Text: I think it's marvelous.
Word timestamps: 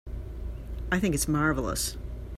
I 0.91 0.99
think 0.99 1.13
it's 1.13 1.27
marvelous. 1.27 1.95